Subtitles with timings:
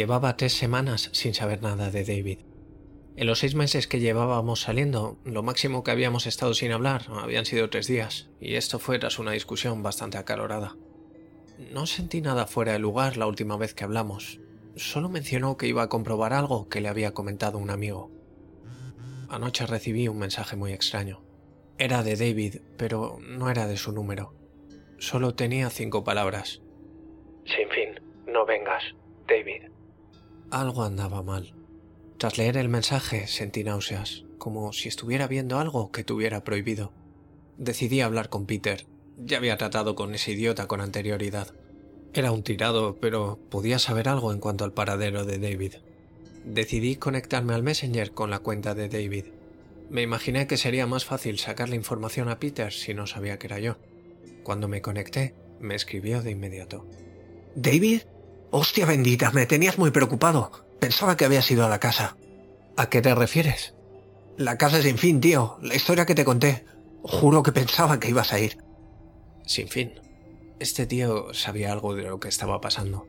[0.00, 2.38] Llevaba tres semanas sin saber nada de David.
[3.16, 7.44] En los seis meses que llevábamos saliendo, lo máximo que habíamos estado sin hablar habían
[7.44, 10.74] sido tres días, y esto fue tras una discusión bastante acalorada.
[11.70, 14.40] No sentí nada fuera de lugar la última vez que hablamos.
[14.74, 18.10] Solo mencionó que iba a comprobar algo que le había comentado un amigo.
[19.28, 21.22] Anoche recibí un mensaje muy extraño.
[21.76, 24.32] Era de David, pero no era de su número.
[24.96, 26.62] Solo tenía cinco palabras.
[27.44, 28.82] Sin fin, no vengas,
[29.28, 29.64] David.
[30.50, 31.54] Algo andaba mal.
[32.18, 36.92] Tras leer el mensaje sentí náuseas, como si estuviera viendo algo que tuviera prohibido.
[37.56, 38.84] Decidí hablar con Peter.
[39.16, 41.54] Ya había tratado con ese idiota con anterioridad.
[42.14, 45.74] Era un tirado, pero podía saber algo en cuanto al paradero de David.
[46.44, 49.26] Decidí conectarme al Messenger con la cuenta de David.
[49.88, 53.60] Me imaginé que sería más fácil sacarle información a Peter si no sabía que era
[53.60, 53.76] yo.
[54.42, 56.86] Cuando me conecté, me escribió de inmediato.
[57.54, 58.02] ¿David?
[58.50, 60.50] Hostia bendita, me tenías muy preocupado.
[60.80, 62.16] Pensaba que habías ido a la casa.
[62.76, 63.74] ¿A qué te refieres?
[64.36, 65.58] La casa sin fin, tío.
[65.62, 66.64] La historia que te conté.
[67.02, 68.58] Juro que pensaba que ibas a ir.
[69.46, 70.00] Sin fin.
[70.58, 73.06] Este tío sabía algo de lo que estaba pasando.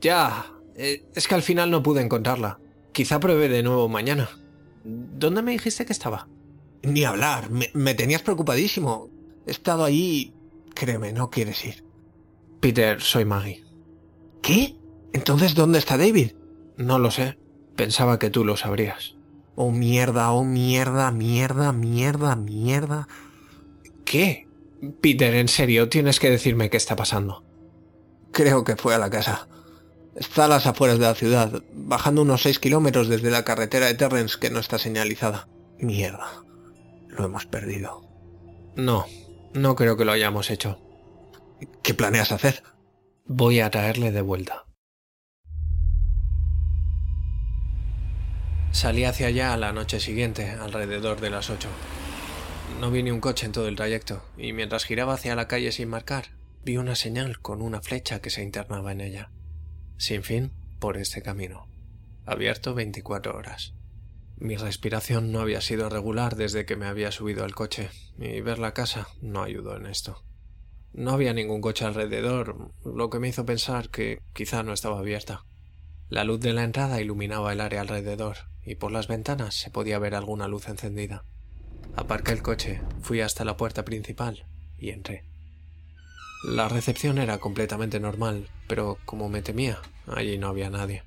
[0.00, 0.52] Ya.
[0.74, 2.58] Eh, es que al final no pude encontrarla.
[2.92, 4.30] Quizá pruebe de nuevo mañana.
[4.84, 6.28] ¿Dónde me dijiste que estaba?
[6.82, 7.50] Ni hablar.
[7.50, 9.10] Me, me tenías preocupadísimo.
[9.46, 10.32] He estado allí...
[10.74, 11.84] Créeme, no quieres ir.
[12.60, 13.71] Peter, soy Maggie.
[14.42, 14.76] ¿Qué?
[15.12, 16.32] Entonces, ¿dónde está David?
[16.76, 17.38] No lo sé.
[17.76, 19.14] Pensaba que tú lo sabrías.
[19.54, 23.08] Oh, mierda, oh, mierda, mierda, mierda, mierda.
[24.04, 24.48] ¿Qué?
[25.00, 27.44] Peter, en serio, tienes que decirme qué está pasando.
[28.32, 29.48] Creo que fue a la casa.
[30.16, 33.94] Está a las afueras de la ciudad, bajando unos seis kilómetros desde la carretera de
[33.94, 35.48] Terrence que no está señalizada.
[35.78, 36.44] Mierda.
[37.08, 38.02] Lo hemos perdido.
[38.74, 39.06] No,
[39.54, 40.78] no creo que lo hayamos hecho.
[41.82, 42.62] ¿Qué planeas hacer?
[43.24, 44.66] Voy a traerle de vuelta.
[48.72, 51.68] Salí hacia allá a la noche siguiente, alrededor de las ocho.
[52.80, 55.70] No vi ni un coche en todo el trayecto, y mientras giraba hacia la calle
[55.70, 59.30] sin marcar, vi una señal con una flecha que se internaba en ella.
[59.98, 61.68] Sin fin, por este camino.
[62.26, 63.74] Abierto 24 horas.
[64.36, 68.58] Mi respiración no había sido regular desde que me había subido al coche, y ver
[68.58, 70.24] la casa no ayudó en esto.
[70.92, 75.44] No había ningún coche alrededor, lo que me hizo pensar que quizá no estaba abierta.
[76.10, 79.98] La luz de la entrada iluminaba el área alrededor, y por las ventanas se podía
[79.98, 81.24] ver alguna luz encendida.
[81.96, 84.46] Aparqué el coche, fui hasta la puerta principal
[84.78, 85.24] y entré.
[86.44, 91.04] La recepción era completamente normal, pero como me temía, allí no había nadie.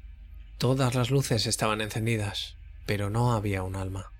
[0.57, 4.11] Todas las luces estaban encendidas, pero no había un alma.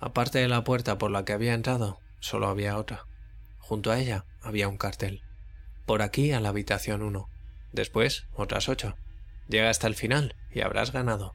[0.00, 3.06] Aparte de la puerta por la que había entrado, solo había otra.
[3.58, 5.22] Junto a ella había un cartel.
[5.84, 7.28] Por aquí a la habitación 1.
[7.72, 8.96] Después, otras ocho.
[9.48, 11.34] Llega hasta el final y habrás ganado.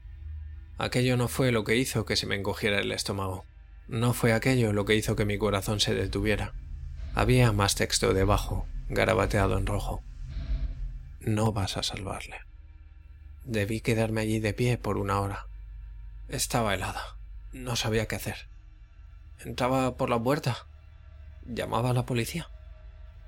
[0.78, 3.44] Aquello no fue lo que hizo que se me encogiera el estómago.
[3.88, 6.54] No fue aquello lo que hizo que mi corazón se detuviera.
[7.14, 10.02] Había más texto debajo, garabateado en rojo.
[11.20, 12.36] No vas a salvarle.
[13.44, 15.46] Debí quedarme allí de pie por una hora.
[16.28, 17.16] Estaba helada.
[17.52, 18.48] No sabía qué hacer.
[19.44, 20.66] Entraba por la puerta.
[21.46, 22.48] Llamaba a la policía.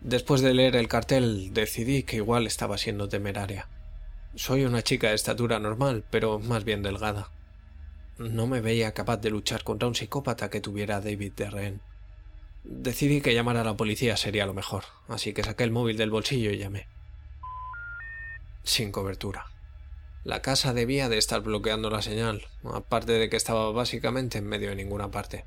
[0.05, 3.69] Después de leer el cartel decidí que igual estaba siendo temeraria.
[4.35, 7.31] Soy una chica de estatura normal, pero más bien delgada.
[8.19, 11.81] No me veía capaz de luchar contra un psicópata que tuviera a David de rehén.
[12.65, 16.11] Decidí que llamar a la policía sería lo mejor, así que saqué el móvil del
[16.11, 16.87] bolsillo y llamé.
[18.63, 19.47] Sin cobertura.
[20.23, 24.69] La casa debía de estar bloqueando la señal, aparte de que estaba básicamente en medio
[24.69, 25.47] de ninguna parte.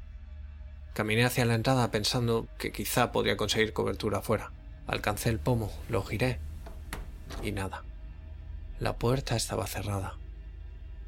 [0.97, 4.51] Caminé hacia la entrada pensando que quizá podría conseguir cobertura afuera.
[4.87, 6.39] Alcancé el pomo, lo giré
[7.43, 7.83] y nada.
[8.79, 10.15] La puerta estaba cerrada.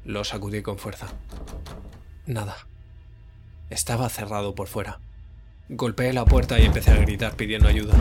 [0.04, 1.08] Lo sacudí con fuerza.
[2.24, 2.68] Nada.
[3.68, 5.00] Estaba cerrado por fuera.
[5.68, 7.94] Golpeé la puerta y empecé a gritar pidiendo ayuda.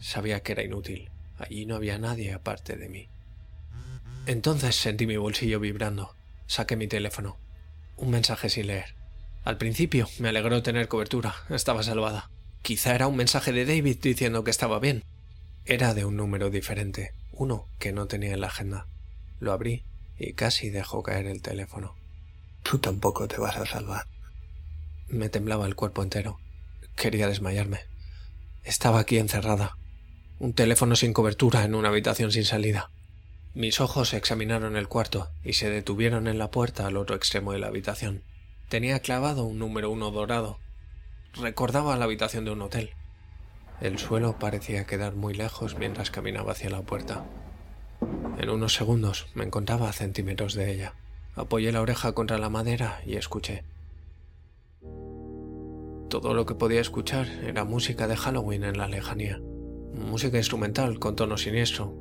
[0.00, 1.10] Sabía que era inútil.
[1.36, 3.10] Allí no había nadie aparte de mí.
[4.24, 6.14] Entonces sentí mi bolsillo vibrando.
[6.46, 7.36] Saqué mi teléfono.
[7.98, 8.99] Un mensaje sin leer.
[9.44, 11.34] Al principio me alegró tener cobertura.
[11.48, 12.30] Estaba salvada.
[12.62, 15.04] Quizá era un mensaje de David diciendo que estaba bien.
[15.64, 18.86] Era de un número diferente uno que no tenía en la agenda.
[19.38, 19.82] Lo abrí
[20.18, 21.96] y casi dejó caer el teléfono.
[22.62, 24.06] Tú tampoco te vas a salvar.
[25.08, 26.38] Me temblaba el cuerpo entero.
[26.96, 27.80] Quería desmayarme.
[28.62, 29.78] Estaba aquí encerrada.
[30.38, 32.90] Un teléfono sin cobertura en una habitación sin salida.
[33.54, 37.58] Mis ojos examinaron el cuarto y se detuvieron en la puerta al otro extremo de
[37.58, 38.22] la habitación.
[38.70, 40.60] Tenía clavado un número uno dorado.
[41.34, 42.90] Recordaba la habitación de un hotel.
[43.80, 47.24] El suelo parecía quedar muy lejos mientras caminaba hacia la puerta.
[48.38, 50.94] En unos segundos me encontraba a centímetros de ella.
[51.34, 53.64] Apoyé la oreja contra la madera y escuché.
[56.08, 59.40] Todo lo que podía escuchar era música de Halloween en la lejanía.
[59.94, 61.92] Música instrumental con tono siniestro,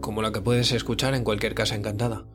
[0.00, 2.26] como la que puedes escuchar en cualquier casa encantada.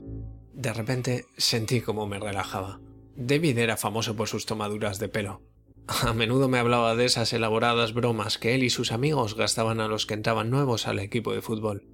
[0.51, 2.81] De repente sentí como me relajaba.
[3.15, 5.41] David era famoso por sus tomaduras de pelo.
[5.87, 9.87] A menudo me hablaba de esas elaboradas bromas que él y sus amigos gastaban a
[9.87, 11.87] los que entraban nuevos al equipo de fútbol.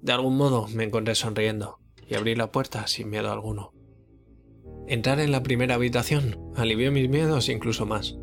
[0.00, 1.78] De algún modo me encontré sonriendo
[2.08, 3.72] y abrí la puerta sin miedo alguno.
[4.88, 8.16] Entrar en la primera habitación alivió mis miedos incluso más.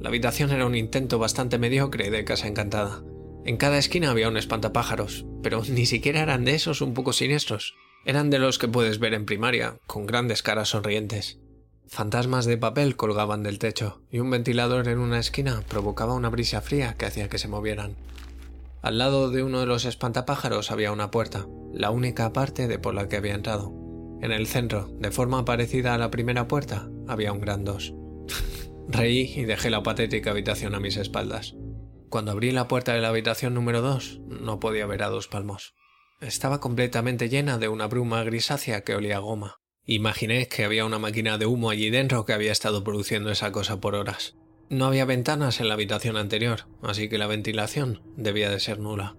[0.00, 3.02] La habitación era un intento bastante mediocre de casa encantada.
[3.44, 7.74] En cada esquina había un espantapájaros, pero ni siquiera eran de esos un poco siniestros.
[8.04, 11.40] Eran de los que puedes ver en primaria, con grandes caras sonrientes.
[11.88, 16.60] Fantasmas de papel colgaban del techo, y un ventilador en una esquina provocaba una brisa
[16.60, 17.94] fría que hacía que se movieran.
[18.82, 22.94] Al lado de uno de los espantapájaros había una puerta, la única parte de por
[22.94, 23.72] la que había entrado.
[24.20, 27.94] En el centro, de forma parecida a la primera puerta, había un gran dos.
[28.88, 31.54] Reí y dejé la patética habitación a mis espaldas.
[32.08, 35.74] Cuando abrí la puerta de la habitación número dos, no podía ver a dos palmos.
[36.20, 39.60] Estaba completamente llena de una bruma grisácea que olía a goma.
[39.88, 43.80] Imaginé que había una máquina de humo allí dentro que había estado produciendo esa cosa
[43.80, 44.34] por horas.
[44.68, 49.14] No había ventanas en la habitación anterior, así que la ventilación debía de ser nula.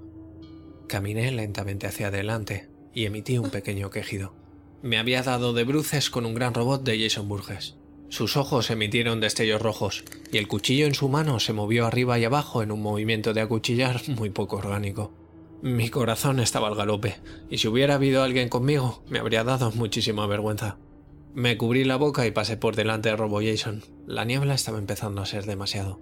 [0.87, 4.35] Caminé lentamente hacia adelante y emití un pequeño quejido.
[4.81, 7.77] Me había dado de bruces con un gran robot de Jason Burgess.
[8.09, 10.03] Sus ojos emitieron destellos rojos
[10.33, 13.39] y el cuchillo en su mano se movió arriba y abajo en un movimiento de
[13.39, 15.13] acuchillar muy poco orgánico.
[15.61, 17.15] Mi corazón estaba al galope,
[17.49, 20.77] y si hubiera habido alguien conmigo, me habría dado muchísima vergüenza.
[21.33, 23.83] Me cubrí la boca y pasé por delante de Robo Jason.
[24.05, 25.99] La niebla estaba empezando a ser demasiado.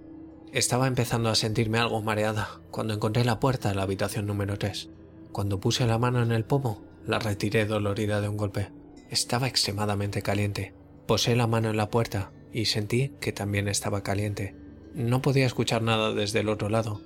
[0.52, 4.90] Estaba empezando a sentirme algo mareada cuando encontré la puerta de la habitación número 3.
[5.32, 8.70] Cuando puse la mano en el pomo, la retiré dolorida de un golpe.
[9.10, 10.74] Estaba extremadamente caliente.
[11.06, 14.54] Posé la mano en la puerta y sentí que también estaba caliente.
[14.94, 17.02] No podía escuchar nada desde el otro lado,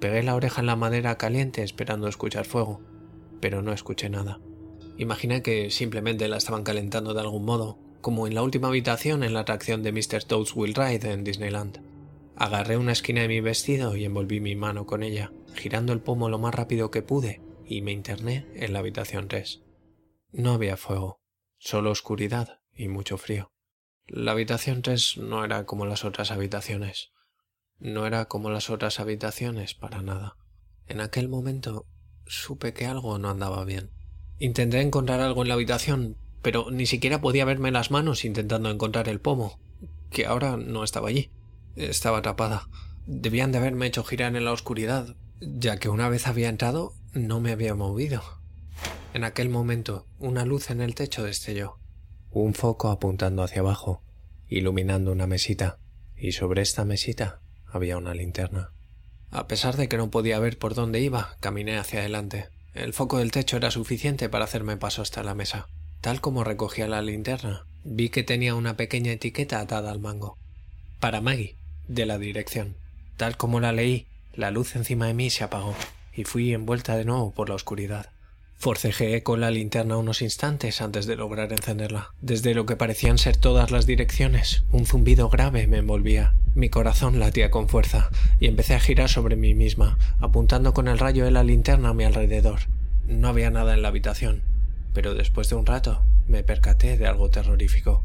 [0.00, 2.80] Pegué la oreja en la madera caliente esperando escuchar fuego,
[3.40, 4.40] pero no escuché nada.
[4.96, 9.32] Imaginé que simplemente la estaban calentando de algún modo, como en la última habitación en
[9.32, 10.24] la atracción de Mr.
[10.24, 11.80] Toad's Will Ride en Disneyland.
[12.36, 16.28] Agarré una esquina de mi vestido y envolví mi mano con ella, girando el pomo
[16.28, 19.62] lo más rápido que pude, y me interné en la habitación 3.
[20.32, 21.20] No había fuego,
[21.58, 23.52] solo oscuridad y mucho frío.
[24.06, 27.13] La habitación 3 no era como las otras habitaciones.
[27.80, 30.36] No era como las otras habitaciones para nada.
[30.86, 31.86] En aquel momento
[32.26, 33.90] supe que algo no andaba bien.
[34.38, 39.08] Intenté encontrar algo en la habitación, pero ni siquiera podía verme las manos intentando encontrar
[39.08, 39.58] el pomo,
[40.10, 41.30] que ahora no estaba allí.
[41.76, 42.68] Estaba atrapada.
[43.06, 47.40] Debían de haberme hecho girar en la oscuridad, ya que una vez había entrado no
[47.40, 48.22] me había movido.
[49.12, 51.78] En aquel momento, una luz en el techo destelló.
[52.30, 54.02] Un foco apuntando hacia abajo,
[54.48, 55.78] iluminando una mesita,
[56.16, 57.43] y sobre esta mesita
[57.74, 58.70] había una linterna.
[59.30, 62.48] A pesar de que no podía ver por dónde iba, caminé hacia adelante.
[62.72, 65.66] El foco del techo era suficiente para hacerme paso hasta la mesa.
[66.00, 70.38] Tal como recogía la linterna, vi que tenía una pequeña etiqueta atada al mango.
[71.00, 71.56] Para Maggie,
[71.88, 72.76] de la dirección.
[73.16, 75.74] Tal como la leí, la luz encima de mí se apagó
[76.12, 78.10] y fui envuelta de nuevo por la oscuridad.
[78.64, 82.14] Forcejeé con la linterna unos instantes antes de lograr encenderla.
[82.22, 86.32] Desde lo que parecían ser todas las direcciones, un zumbido grave me envolvía.
[86.54, 88.08] Mi corazón latía con fuerza
[88.40, 91.92] y empecé a girar sobre mí misma, apuntando con el rayo de la linterna a
[91.92, 92.60] mi alrededor.
[93.06, 94.40] No había nada en la habitación,
[94.94, 98.02] pero después de un rato me percaté de algo terrorífico.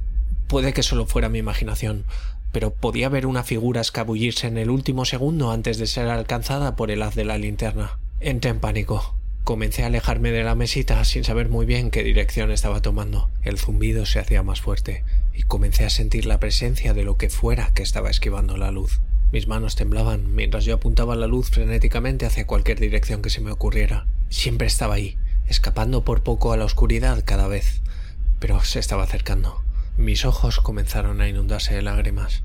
[0.47, 2.03] Puede que solo fuera mi imaginación,
[2.51, 6.91] pero podía ver una figura escabullirse en el último segundo antes de ser alcanzada por
[6.91, 7.97] el haz de la linterna.
[8.19, 9.18] Entré en pánico.
[9.49, 13.31] Comencé a alejarme de la mesita sin saber muy bien qué dirección estaba tomando.
[13.41, 15.03] El zumbido se hacía más fuerte
[15.33, 18.99] y comencé a sentir la presencia de lo que fuera que estaba esquivando la luz.
[19.31, 23.49] Mis manos temblaban mientras yo apuntaba la luz frenéticamente hacia cualquier dirección que se me
[23.49, 24.05] ocurriera.
[24.29, 27.81] Siempre estaba ahí, escapando por poco a la oscuridad cada vez,
[28.37, 29.63] pero se estaba acercando.
[29.97, 32.43] Mis ojos comenzaron a inundarse de lágrimas.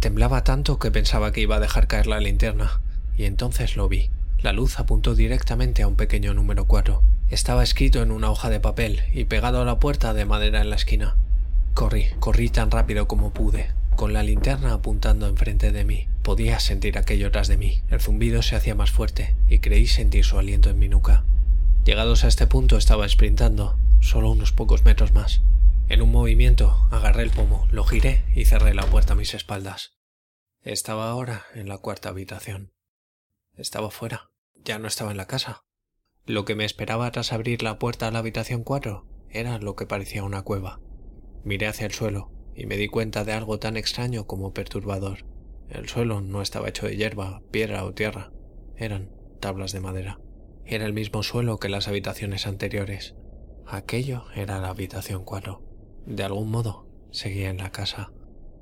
[0.00, 2.82] Temblaba tanto que pensaba que iba a dejar caer la linterna,
[3.16, 4.10] y entonces lo vi.
[4.46, 7.02] La luz apuntó directamente a un pequeño número 4.
[7.30, 10.70] Estaba escrito en una hoja de papel y pegado a la puerta de madera en
[10.70, 11.16] la esquina.
[11.74, 16.06] Corrí, corrí tan rápido como pude, con la linterna apuntando enfrente de mí.
[16.22, 17.82] Podía sentir aquello tras de mí.
[17.90, 21.24] El zumbido se hacía más fuerte y creí sentir su aliento en mi nuca.
[21.84, 25.40] Llegados a este punto estaba sprintando, solo unos pocos metros más.
[25.88, 29.96] En un movimiento agarré el pomo, lo giré y cerré la puerta a mis espaldas.
[30.62, 32.70] Estaba ahora en la cuarta habitación.
[33.56, 34.30] Estaba fuera.
[34.66, 35.62] Ya no estaba en la casa.
[36.24, 39.86] Lo que me esperaba tras abrir la puerta a la habitación 4 era lo que
[39.86, 40.80] parecía una cueva.
[41.44, 45.24] Miré hacia el suelo y me di cuenta de algo tan extraño como perturbador.
[45.68, 48.32] El suelo no estaba hecho de hierba, piedra o tierra,
[48.76, 50.18] eran tablas de madera.
[50.64, 53.14] Era el mismo suelo que las habitaciones anteriores.
[53.66, 55.62] Aquello era la habitación 4.
[56.06, 58.10] De algún modo, seguía en la casa.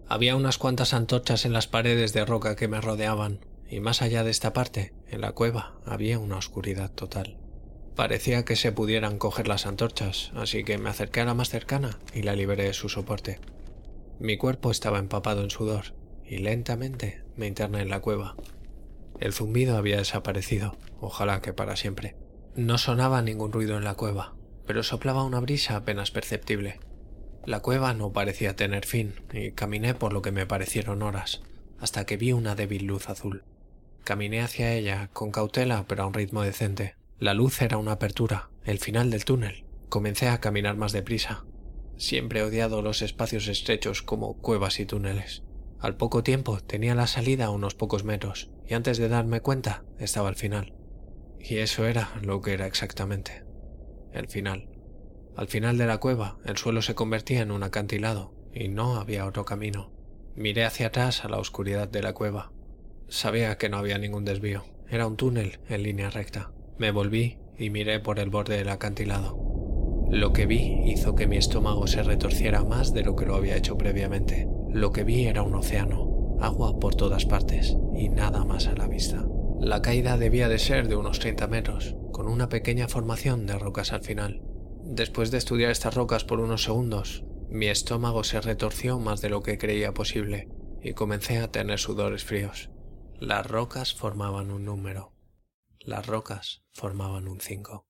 [0.07, 4.23] Había unas cuantas antorchas en las paredes de roca que me rodeaban, y más allá
[4.23, 7.39] de esta parte, en la cueva, había una oscuridad total.
[7.95, 11.99] Parecía que se pudieran coger las antorchas, así que me acerqué a la más cercana
[12.13, 13.39] y la liberé de su soporte.
[14.19, 15.95] Mi cuerpo estaba empapado en sudor,
[16.25, 18.35] y lentamente me interné en la cueva.
[19.21, 22.17] El zumbido había desaparecido, ojalá que para siempre.
[22.57, 24.35] No sonaba ningún ruido en la cueva,
[24.67, 26.81] pero soplaba una brisa apenas perceptible.
[27.45, 31.43] La cueva no parecía tener fin, y caminé por lo que me parecieron horas,
[31.79, 33.45] hasta que vi una débil luz azul.
[34.05, 38.51] Caminé hacia ella, con cautela pero a un ritmo decente, la luz era una apertura,
[38.65, 39.65] el final del túnel.
[39.89, 41.47] Comencé a caminar más deprisa.
[41.97, 45.43] Siempre he odiado los espacios estrechos como cuevas y túneles.
[45.79, 49.85] Al poco tiempo tenía la salida a unos pocos metros, y antes de darme cuenta
[49.99, 50.75] estaba al final.
[51.41, 53.45] Y eso era lo que era exactamente.
[54.13, 54.69] El final.
[55.35, 59.25] Al final de la cueva el suelo se convertía en un acantilado, y no había
[59.25, 59.93] otro camino.
[60.35, 62.53] Miré hacia atrás a la oscuridad de la cueva.
[63.09, 64.65] Sabía que no había ningún desvío.
[64.89, 66.53] Era un túnel en línea recta.
[66.79, 69.39] Me volví y miré por el borde del acantilado.
[70.11, 73.57] Lo que vi hizo que mi estómago se retorciera más de lo que lo había
[73.57, 74.49] hecho previamente.
[74.71, 78.87] Lo que vi era un océano, agua por todas partes y nada más a la
[78.87, 79.25] vista.
[79.61, 83.93] La caída debía de ser de unos 30 metros, con una pequeña formación de rocas
[83.93, 84.43] al final.
[84.85, 89.43] Después de estudiar estas rocas por unos segundos, mi estómago se retorció más de lo
[89.43, 90.49] que creía posible
[90.83, 92.71] y comencé a tener sudores fríos.
[93.21, 95.13] Las rocas formaban un número.
[95.79, 97.87] Las rocas formaban un 5.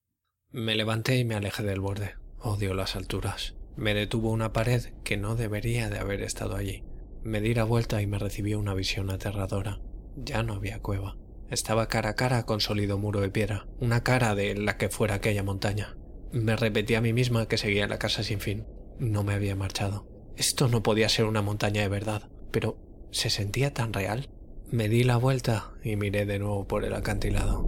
[0.51, 2.15] Me levanté y me alejé del borde.
[2.39, 3.55] Odio las alturas.
[3.75, 6.83] Me detuvo una pared que no debería de haber estado allí.
[7.23, 9.81] Me di la vuelta y me recibió una visión aterradora.
[10.15, 11.17] Ya no había cueva.
[11.49, 15.15] Estaba cara a cara con sólido muro de piedra, una cara de la que fuera
[15.15, 15.97] aquella montaña.
[16.31, 18.67] Me repetí a mí misma que seguía la casa sin fin.
[18.99, 20.07] No me había marchado.
[20.37, 22.77] Esto no podía ser una montaña de verdad, pero
[23.11, 24.29] ¿se sentía tan real?
[24.75, 27.63] Me di la vuelta y miré de nuevo por el acantilado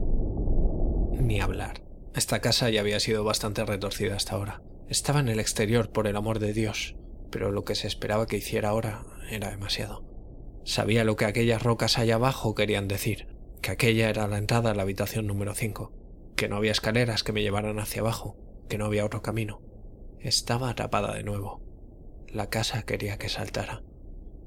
[1.18, 1.82] ni hablar.
[2.14, 4.62] Esta casa ya había sido bastante retorcida hasta ahora.
[4.90, 6.98] Estaba en el exterior, por el amor de Dios,
[7.32, 10.04] pero lo que se esperaba que hiciera ahora era demasiado.
[10.66, 13.30] Sabía lo que aquellas rocas allá abajo querían decir,
[13.62, 15.94] que aquella era la entrada a la habitación número 5,
[16.36, 18.36] que no había escaleras que me llevaran hacia abajo,
[18.68, 19.62] que no había otro camino.
[20.20, 21.62] Estaba atrapada de nuevo.
[22.28, 23.82] La casa quería que saltara.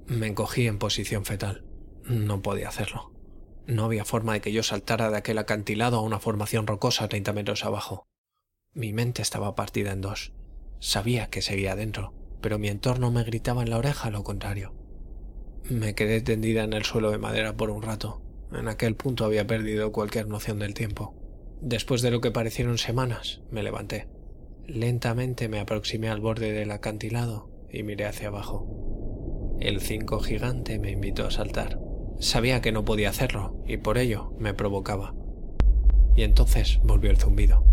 [0.04, 1.64] Me encogí en posición fetal.
[2.10, 3.12] No podía hacerlo.
[3.68, 7.32] No había forma de que yo saltara de aquel acantilado a una formación rocosa treinta
[7.32, 8.08] metros abajo.
[8.74, 10.32] Mi mente estaba partida en dos.
[10.80, 14.74] Sabía que seguía dentro, pero mi entorno me gritaba en la oreja lo contrario.
[15.62, 18.22] Me quedé tendida en el suelo de madera por un rato.
[18.52, 21.14] En aquel punto había perdido cualquier noción del tiempo.
[21.60, 24.08] Después de lo que parecieron semanas, me levanté.
[24.66, 29.56] Lentamente me aproximé al borde del acantilado y miré hacia abajo.
[29.60, 31.78] El cinco gigante me invitó a saltar.
[32.20, 35.14] Sabía que no podía hacerlo y por ello me provocaba.
[36.14, 37.64] Y entonces volvió el zumbido.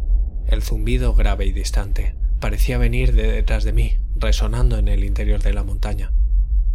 [0.47, 2.15] El zumbido grave y distante.
[2.39, 6.13] Parecía venir de detrás de mí, resonando en el interior de la montaña.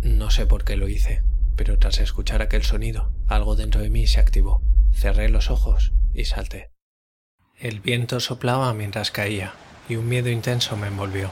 [0.02, 1.22] No sé por qué lo hice,
[1.56, 4.60] pero tras escuchar aquel sonido, algo dentro de mí se activó.
[4.92, 6.72] Cerré los ojos y salté.
[7.58, 9.54] El viento soplaba mientras caía
[9.88, 11.30] y un miedo intenso me envolvió.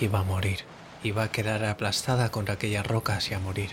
[0.00, 0.60] Iba a morir,
[1.04, 3.70] iba a quedar aplastada contra aquellas rocas y a morir.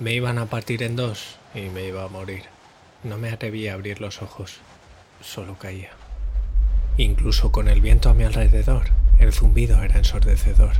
[0.00, 2.42] Me iban a partir en dos y me iba a morir.
[3.04, 4.56] No me atreví a abrir los ojos.
[5.20, 5.90] Solo caía.
[6.96, 8.86] Incluso con el viento a mi alrededor,
[9.20, 10.72] el zumbido era ensordecedor.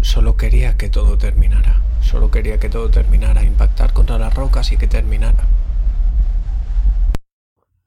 [0.00, 1.82] Solo quería que todo terminara.
[2.00, 5.46] Solo quería que todo terminara, impactar contra las rocas y que terminara.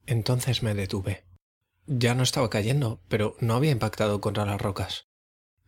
[0.06, 1.26] Entonces me detuve.
[1.88, 5.08] Ya no estaba cayendo, pero no había impactado contra las rocas.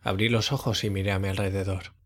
[0.00, 1.97] Abrí los ojos y miré a mi alrededor.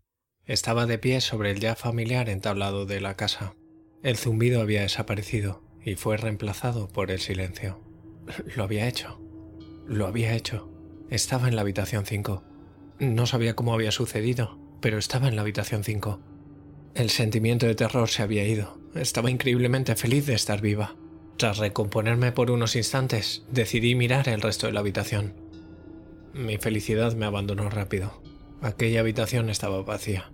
[0.46, 3.54] Estaba de pie sobre el ya familiar entablado de la casa.
[4.02, 7.80] El zumbido había desaparecido y fue reemplazado por el silencio.
[8.56, 9.20] Lo había hecho.
[9.87, 10.68] Lo había hecho.
[11.11, 12.42] Estaba en la habitación 5.
[12.99, 16.20] No sabía cómo había sucedido, pero estaba en la habitación 5.
[16.94, 18.80] El sentimiento de terror se había ido.
[18.94, 20.96] Estaba increíblemente feliz de estar viva.
[21.37, 25.34] Tras recomponerme por unos instantes, decidí mirar el resto de la habitación.
[26.34, 28.22] Mi felicidad me abandonó rápido.
[28.62, 30.31] Aquella habitación estaba vacía.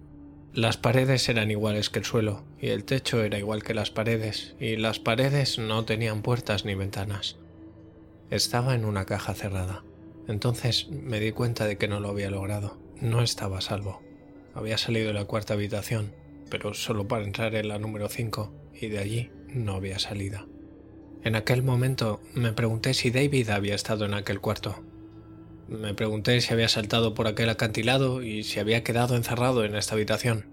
[0.53, 4.55] Las paredes eran iguales que el suelo, y el techo era igual que las paredes,
[4.61, 7.39] y las paredes no tenían puertas ni ventanas.
[8.29, 9.83] Estaba en una caja cerrada.
[10.27, 12.77] Entonces me di cuenta de que no lo había logrado.
[13.01, 14.03] No estaba salvo.
[14.55, 16.13] Había salido de la cuarta habitación,
[16.51, 20.47] pero solo para entrar en la número 5, y de allí no había salida.
[21.25, 24.85] En aquel momento me pregunté si David había estado en aquel cuarto.
[25.69, 29.95] Me pregunté si había saltado por aquel acantilado y si había quedado encerrado en esta
[29.95, 30.47] habitación.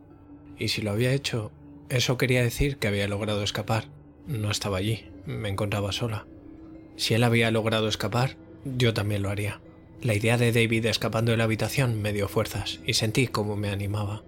[0.60, 1.52] Y si lo había hecho,
[1.88, 3.86] eso quería decir que había logrado escapar.
[4.28, 6.28] No estaba allí, me encontraba sola.
[6.98, 9.62] Si él había logrado escapar, yo también lo haría.
[10.02, 13.70] La idea de David escapando de la habitación me dio fuerzas y sentí cómo me
[13.70, 14.24] animaba.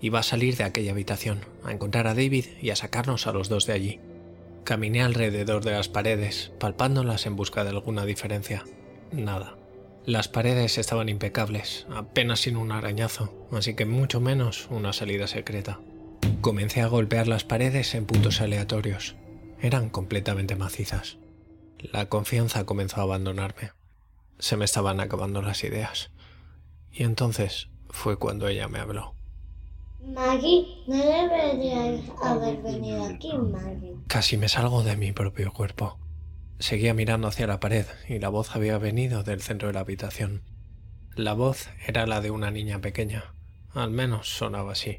[0.00, 3.48] Iba a salir de aquella habitación, a encontrar a David y a sacarnos a los
[3.48, 4.00] dos de allí.
[4.62, 8.64] Caminé alrededor de las paredes, palpándolas en busca de alguna diferencia.
[9.10, 9.57] Nada.
[10.08, 15.80] Las paredes estaban impecables, apenas sin un arañazo, así que mucho menos una salida secreta.
[16.40, 19.16] Comencé a golpear las paredes en puntos aleatorios.
[19.60, 21.18] Eran completamente macizas.
[21.92, 23.72] La confianza comenzó a abandonarme.
[24.38, 26.10] Se me estaban acabando las ideas.
[26.90, 29.14] Y entonces fue cuando ella me habló.
[30.00, 33.96] Maggie, no deberías haber venido aquí, Maggie.
[34.06, 35.98] Casi me salgo de mi propio cuerpo.
[36.58, 40.42] Seguía mirando hacia la pared y la voz había venido del centro de la habitación.
[41.14, 43.34] La voz era la de una niña pequeña.
[43.72, 44.98] Al menos sonaba así.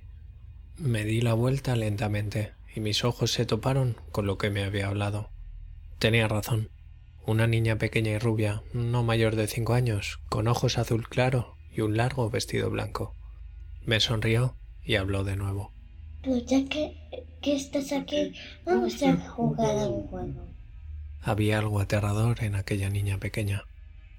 [0.77, 4.87] Me di la vuelta lentamente y mis ojos se toparon con lo que me había
[4.87, 5.31] hablado.
[5.97, 6.69] Tenía razón.
[7.25, 11.81] Una niña pequeña y rubia, no mayor de cinco años, con ojos azul claro y
[11.81, 13.15] un largo vestido blanco.
[13.85, 15.73] Me sonrió y habló de nuevo.
[16.23, 16.97] Pues ya que,
[17.41, 18.33] que estás aquí,
[18.65, 20.58] vamos a jugar a un juego.
[21.21, 23.65] Había algo aterrador en aquella niña pequeña.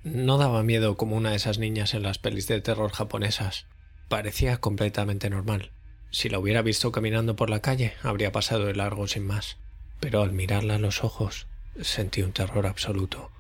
[0.02, 3.66] No daba miedo como una de esas niñas en las pelis de terror japonesas.
[4.08, 5.72] Parecía completamente normal.
[6.10, 9.58] Si la hubiera visto caminando por la calle, habría pasado de largo sin más.
[10.00, 11.46] Pero al mirarla a los ojos,
[11.80, 13.30] sentí un terror absoluto.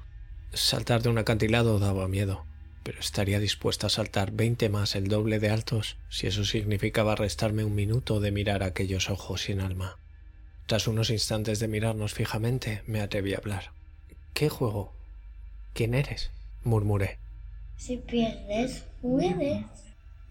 [0.52, 2.44] Saltar de un acantilado daba miedo,
[2.82, 7.64] pero estaría dispuesta a saltar veinte más el doble de altos si eso significaba restarme
[7.64, 9.99] un minuto de mirar aquellos ojos sin alma.
[10.70, 13.72] Tras unos instantes de mirarnos fijamente, me atreví a hablar.
[14.34, 14.92] ¿Qué juego?
[15.72, 16.30] ¿Quién eres?
[16.62, 17.18] murmuré.
[17.76, 19.64] Si pierdes, mueres.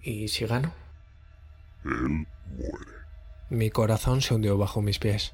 [0.02, 0.74] ¿Y si gano?
[1.84, 2.26] Él
[2.56, 2.74] muere.
[3.50, 5.34] Mi corazón se hundió bajo mis pies.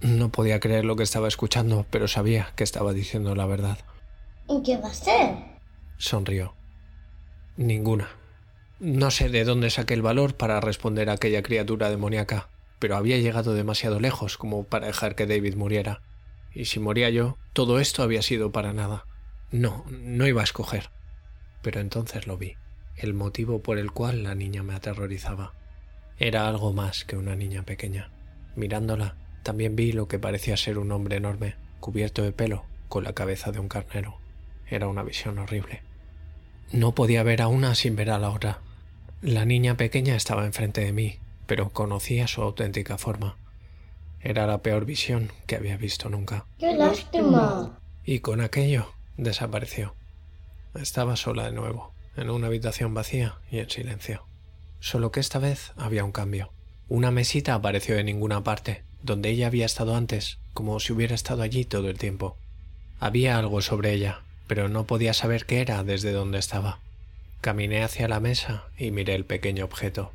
[0.00, 3.78] No podía creer lo que estaba escuchando, pero sabía que estaba diciendo la verdad.
[4.48, 5.36] ¿Y qué va a ser?
[5.98, 6.56] sonrió.
[7.56, 8.08] Ninguna.
[8.80, 12.48] No sé de dónde saqué el valor para responder a aquella criatura demoníaca,
[12.82, 16.02] pero había llegado demasiado lejos como para dejar que David muriera.
[16.52, 19.04] Y si moría yo, todo esto había sido para nada.
[19.52, 20.90] No, no iba a escoger.
[21.62, 22.56] Pero entonces lo vi,
[22.96, 25.54] el motivo por el cual la niña me aterrorizaba.
[26.18, 28.10] Era algo más que una niña pequeña.
[28.56, 29.14] Mirándola,
[29.44, 33.52] también vi lo que parecía ser un hombre enorme, cubierto de pelo, con la cabeza
[33.52, 34.18] de un carnero.
[34.66, 35.84] Era una visión horrible.
[36.72, 38.58] No podía ver a una sin ver a la otra.
[39.20, 43.36] La niña pequeña estaba enfrente de mí, pero conocía su auténtica forma.
[44.20, 46.46] Era la peor visión que había visto nunca.
[46.58, 47.78] ¡Qué lástima!
[48.04, 49.94] Y con aquello desapareció.
[50.74, 54.24] Estaba sola de nuevo, en una habitación vacía y en silencio.
[54.80, 56.50] Solo que esta vez había un cambio.
[56.88, 61.42] Una mesita apareció de ninguna parte, donde ella había estado antes, como si hubiera estado
[61.42, 62.36] allí todo el tiempo.
[63.00, 66.80] Había algo sobre ella, pero no podía saber qué era desde donde estaba.
[67.40, 70.12] Caminé hacia la mesa y miré el pequeño objeto.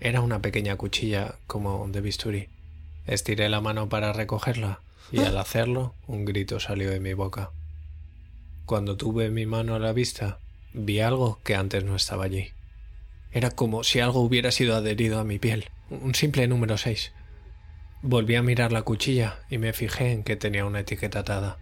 [0.00, 2.48] Era una pequeña cuchilla como de bisturí.
[3.06, 4.80] Estiré la mano para recogerla
[5.12, 7.50] y al hacerlo un grito salió de mi boca.
[8.66, 10.38] Cuando tuve mi mano a la vista,
[10.72, 12.52] vi algo que antes no estaba allí.
[13.30, 17.12] Era como si algo hubiera sido adherido a mi piel, un simple número 6.
[18.02, 21.58] Volví a mirar la cuchilla y me fijé en que tenía una etiqueta atada.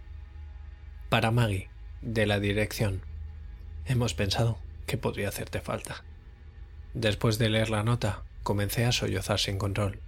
[1.09, 1.69] Para Maggie,
[2.01, 3.01] de la dirección.
[3.85, 6.03] Hemos pensado que podría hacerte falta.
[6.93, 9.99] Después de leer la nota, comencé a sollozar sin control.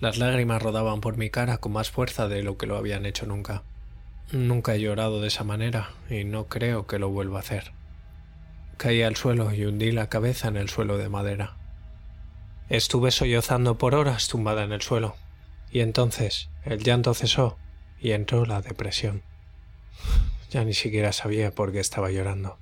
[0.00, 3.26] Las lágrimas rodaban por mi cara con más fuerza de lo que lo habían hecho
[3.26, 3.62] nunca.
[4.32, 7.72] Nunca he llorado de esa manera y no creo que lo vuelva a hacer.
[8.76, 11.56] Caí al suelo y hundí la cabeza en el suelo de madera.
[12.68, 15.16] Estuve sollozando por horas tumbada en el suelo,
[15.72, 17.58] y entonces el llanto cesó
[18.00, 19.22] y entró la depresión.
[20.50, 22.56] Ya ni siquiera sabía por qué estaba llorando.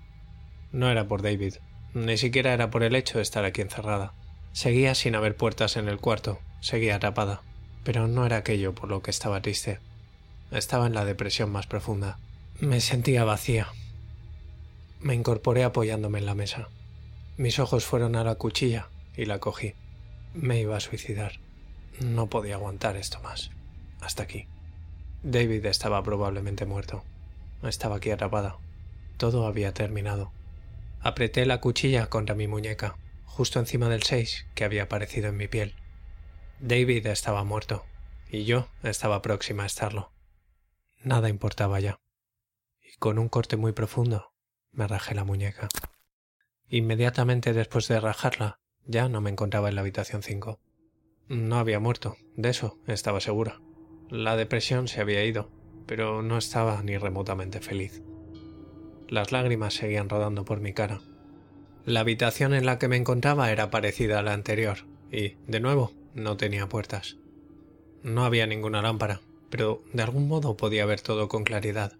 [0.73, 1.57] No era por David,
[1.94, 4.12] ni siquiera era por el hecho de estar aquí encerrada.
[4.53, 7.42] Seguía sin haber puertas en el cuarto, seguía atrapada,
[7.85, 9.79] pero no era aquello por lo que estaba triste.
[10.51, 12.18] Estaba en la depresión más profunda.
[12.61, 13.68] Me sentía vacía.
[15.01, 16.68] Me incorporé apoyándome en la mesa.
[17.37, 19.74] Mis ojos fueron a la cuchilla y la cogí.
[20.35, 21.40] Me iba a suicidar.
[22.01, 23.51] No podía aguantar esto más.
[24.01, 24.46] Hasta aquí.
[25.22, 27.05] David estaba probablemente muerto.
[27.62, 28.57] estaba aquí atrapada.
[29.18, 30.33] Todo había terminado.
[31.01, 35.49] Apreté la cuchilla contra mi muñeca, justo encima del 6 que había aparecido en mi
[35.49, 35.75] piel.
[36.61, 37.85] David estaba muerto,
[38.29, 40.13] y yo estaba próxima a estarlo.
[41.03, 42.01] Nada importaba ya.
[42.83, 44.33] Y con un corte muy profundo
[44.73, 45.69] me rajé la muñeca.
[46.69, 50.61] Inmediatamente después de rajarla, ya no me encontraba en la habitación 5.
[51.29, 53.61] No había muerto, de eso estaba segura.
[54.11, 55.51] La depresión se había ido,
[55.87, 58.03] pero no estaba ni remotamente feliz.
[59.09, 61.01] Las lágrimas seguían rodando por mi cara.
[61.87, 64.79] La habitación en la que me encontraba era parecida a la anterior,
[65.11, 67.16] y, de nuevo, no tenía puertas.
[68.03, 71.94] No había ninguna lámpara, pero de algún modo podía ver todo con claridad.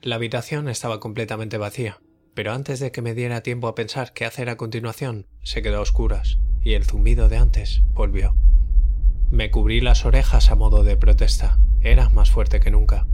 [0.00, 2.00] La habitación estaba completamente vacía,
[2.34, 5.78] pero antes de que me diera tiempo a pensar qué hacer a continuación, se quedó
[5.78, 8.34] a oscuras, y el zumbido de antes volvió.
[9.30, 11.58] Me cubrí las orejas a modo de protesta.
[11.82, 13.06] Era más fuerte que nunca.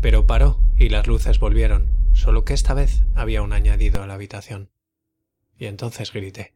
[0.00, 4.14] Pero paró y las luces volvieron, solo que esta vez había un añadido a la
[4.14, 4.70] habitación.
[5.58, 6.54] Y entonces grité.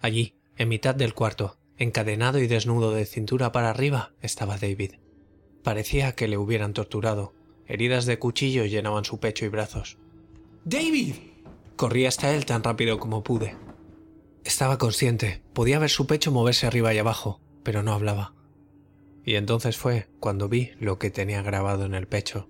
[0.00, 4.92] Allí, en mitad del cuarto, encadenado y desnudo de cintura para arriba, estaba David.
[5.62, 7.34] Parecía que le hubieran torturado.
[7.66, 9.98] Heridas de cuchillo llenaban su pecho y brazos.
[10.64, 11.14] ¡David!
[11.76, 13.56] Corrí hasta él tan rápido como pude.
[14.44, 18.34] Estaba consciente, podía ver su pecho moverse arriba y abajo, pero no hablaba.
[19.24, 22.48] Y entonces fue cuando vi lo que tenía grabado en el pecho.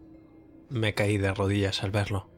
[0.68, 2.28] Me caí de rodillas al verlo.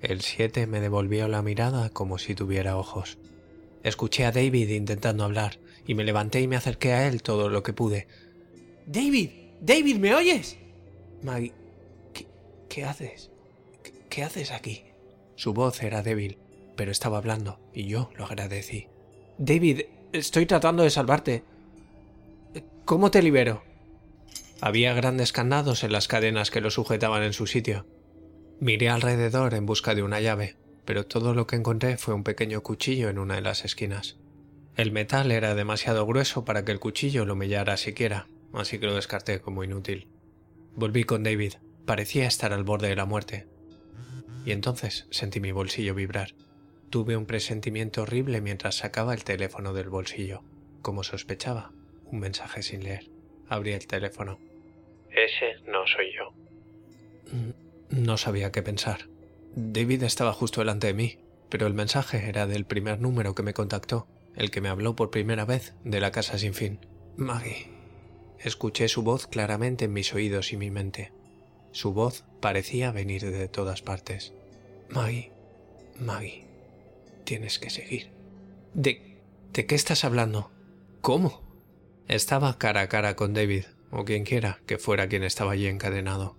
[0.00, 3.18] El siete me devolvió la mirada como si tuviera ojos.
[3.82, 7.62] Escuché a David intentando hablar y me levanté y me acerqué a él todo lo
[7.62, 8.08] que pude.
[8.86, 10.58] David, David, ¿me oyes?
[11.22, 11.52] Maggie,
[12.68, 13.30] ¿qué, haces?
[13.82, 14.84] ¿Qué, ¿Qué haces aquí?
[15.36, 16.38] Su voz era débil,
[16.76, 18.88] pero estaba hablando y yo lo agradecí.
[19.38, 21.44] David, estoy tratando de salvarte.
[22.84, 23.67] ¿Cómo te libero?
[24.60, 27.86] Había grandes candados en las cadenas que lo sujetaban en su sitio.
[28.60, 32.62] Miré alrededor en busca de una llave, pero todo lo que encontré fue un pequeño
[32.62, 34.16] cuchillo en una de las esquinas.
[34.76, 38.94] El metal era demasiado grueso para que el cuchillo lo mellara siquiera, así que lo
[38.94, 40.08] descarté como inútil.
[40.74, 41.54] Volví con David.
[41.86, 43.46] Parecía estar al borde de la muerte.
[44.44, 46.34] Y entonces sentí mi bolsillo vibrar.
[46.90, 50.42] Tuve un presentimiento horrible mientras sacaba el teléfono del bolsillo.
[50.82, 51.72] Como sospechaba,
[52.06, 53.10] un mensaje sin leer.
[53.48, 54.38] Abrí el teléfono.
[55.10, 56.32] Ese no soy yo.
[57.32, 59.08] Mm, no sabía qué pensar.
[59.54, 61.18] David estaba justo delante de mí,
[61.48, 65.10] pero el mensaje era del primer número que me contactó, el que me habló por
[65.10, 66.80] primera vez de la casa sin fin.
[67.16, 67.68] Maggie.
[68.38, 71.12] Escuché su voz claramente en mis oídos y mi mente.
[71.72, 74.32] Su voz parecía venir de todas partes.
[74.88, 75.32] Maggie,
[75.98, 76.46] Maggie,
[77.24, 78.10] tienes que seguir.
[78.74, 79.18] ¿De,
[79.52, 80.52] ¿De qué estás hablando?
[81.00, 81.42] ¿Cómo?
[82.06, 86.36] Estaba cara a cara con David, o quien quiera que fuera quien estaba allí encadenado.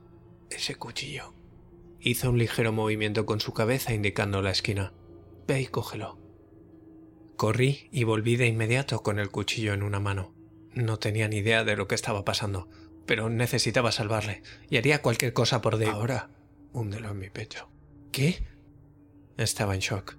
[0.49, 1.33] Ese cuchillo.
[1.99, 4.93] Hizo un ligero movimiento con su cabeza indicando la esquina.
[5.47, 6.17] Ve y cógelo.
[7.35, 10.33] Corrí y volví de inmediato con el cuchillo en una mano.
[10.73, 12.69] No tenía ni idea de lo que estaba pasando,
[13.05, 15.93] pero necesitaba salvarle y haría cualquier cosa por David.
[15.93, 16.29] Ahora,
[16.73, 17.69] húndelo en mi pecho.
[18.11, 18.43] ¿Qué?
[19.37, 20.17] Estaba en shock.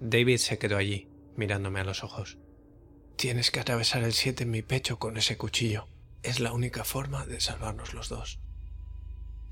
[0.00, 2.38] David se quedó allí, mirándome a los ojos.
[3.16, 5.86] Tienes que atravesar el 7 en mi pecho con ese cuchillo.
[6.22, 8.40] Es la única forma de salvarnos los dos.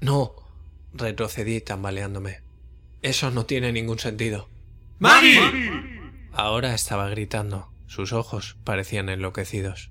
[0.00, 0.34] No,
[0.92, 2.42] retrocedí tambaleándome.
[3.02, 4.48] Eso no tiene ningún sentido.
[4.98, 5.40] ¡Maggie!
[6.32, 7.72] Ahora estaba gritando.
[7.86, 9.90] Sus ojos parecían enloquecidos.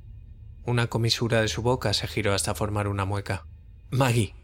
[0.63, 3.45] Una comisura de su boca se giró hasta formar una mueca.
[3.89, 4.35] Maggie,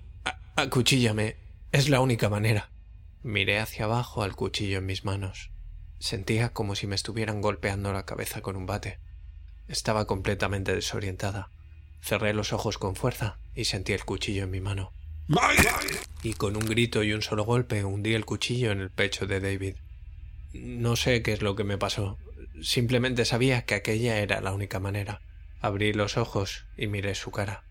[0.56, 1.38] acuchíllame.
[1.72, 2.72] Es la única manera.
[3.24, 5.52] Miré hacia abajo al cuchillo en mis manos.
[6.00, 9.00] Sentía como si me estuvieran golpeando la cabeza con un bate.
[9.68, 11.52] Estaba completamente desorientada.
[12.06, 14.94] Cerré los ojos con fuerza y sentí el cuchillo en mi mano.
[16.22, 19.40] Y con un grito y un solo golpe hundí el cuchillo en el pecho de
[19.40, 19.78] David.
[20.54, 22.20] No sé qué es lo que me pasó.
[22.62, 25.24] Simplemente sabía que aquella era la única manera.
[25.62, 27.64] Abrí los ojos y miré su cara.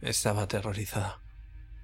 [0.00, 1.20] Estaba aterrorizada.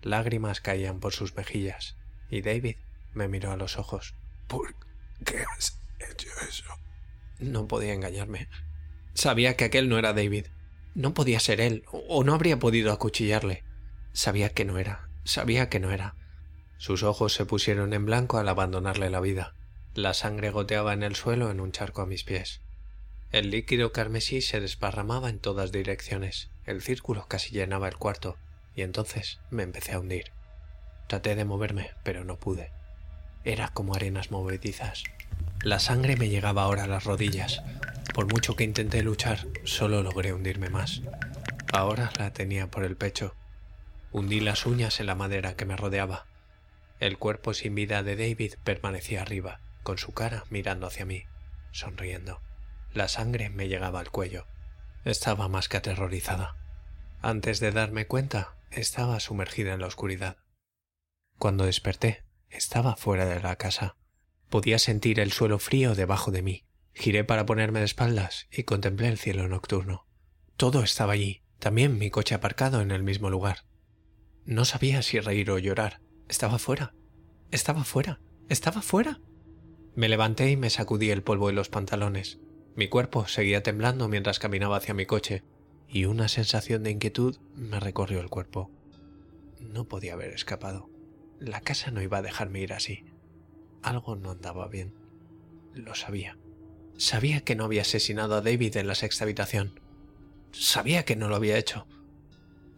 [0.00, 1.94] Lágrimas caían por sus mejillas
[2.30, 2.76] y David
[3.12, 4.14] me miró a los ojos.
[4.48, 4.74] ¿Por
[5.26, 5.78] qué has
[6.10, 6.64] hecho eso?
[7.38, 8.48] No podía engañarme.
[9.12, 10.46] Sabía que aquel no era David.
[10.94, 13.64] No podía ser él, o no habría podido acuchillarle.
[14.12, 16.16] Sabía que no era, sabía que no era.
[16.78, 19.54] Sus ojos se pusieron en blanco al abandonarle la vida.
[19.94, 22.60] La sangre goteaba en el suelo en un charco a mis pies.
[23.32, 26.50] El líquido carmesí se desparramaba en todas direcciones.
[26.64, 28.36] El círculo casi llenaba el cuarto,
[28.74, 30.32] y entonces me empecé a hundir.
[31.06, 32.72] Traté de moverme, pero no pude.
[33.44, 35.04] Era como arenas movedizas.
[35.62, 37.62] La sangre me llegaba ahora a las rodillas.
[38.14, 41.02] Por mucho que intenté luchar, solo logré hundirme más.
[41.70, 43.34] Ahora la tenía por el pecho.
[44.10, 46.24] Hundí las uñas en la madera que me rodeaba.
[46.98, 51.24] El cuerpo sin vida de David permanecía arriba, con su cara mirando hacia mí,
[51.72, 52.40] sonriendo.
[52.94, 54.46] La sangre me llegaba al cuello.
[55.04, 56.56] Estaba más que aterrorizada.
[57.20, 60.38] Antes de darme cuenta, estaba sumergida en la oscuridad.
[61.38, 63.96] Cuando desperté, estaba fuera de la casa.
[64.50, 66.64] Podía sentir el suelo frío debajo de mí.
[66.92, 70.06] Giré para ponerme de espaldas y contemplé el cielo nocturno.
[70.56, 73.64] Todo estaba allí, también mi coche aparcado en el mismo lugar.
[74.44, 76.00] No sabía si reír o llorar.
[76.28, 76.94] Estaba fuera.
[77.52, 78.20] Estaba fuera.
[78.48, 79.20] Estaba fuera.
[79.94, 82.40] Me levanté y me sacudí el polvo de los pantalones.
[82.74, 85.44] Mi cuerpo seguía temblando mientras caminaba hacia mi coche,
[85.88, 88.70] y una sensación de inquietud me recorrió el cuerpo.
[89.60, 90.90] No podía haber escapado.
[91.38, 93.04] La casa no iba a dejarme ir así.
[93.82, 94.94] Algo no andaba bien.
[95.74, 96.36] Lo sabía.
[96.96, 99.80] Sabía que no había asesinado a David en la sexta habitación.
[100.52, 101.86] Sabía que no lo había hecho.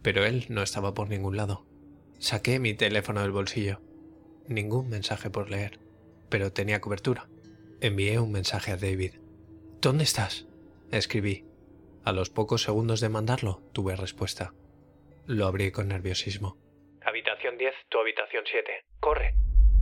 [0.01, 1.65] Pero él no estaba por ningún lado.
[2.19, 3.81] Saqué mi teléfono del bolsillo.
[4.47, 5.79] Ningún mensaje por leer,
[6.29, 7.27] pero tenía cobertura.
[7.81, 9.15] Envié un mensaje a David.
[9.81, 10.47] ¿Dónde estás?
[10.91, 11.45] Escribí.
[12.05, 14.53] A los pocos segundos de mandarlo, tuve respuesta.
[15.25, 16.57] Lo abrí con nerviosismo.
[17.01, 18.85] Habitación 10, tu habitación 7.
[18.99, 19.35] Corre.